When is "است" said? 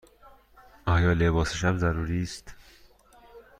2.23-2.55